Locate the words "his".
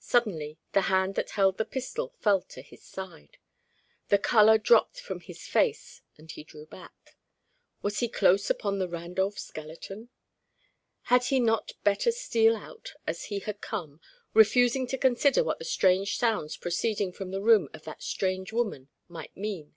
2.62-2.82, 5.20-5.46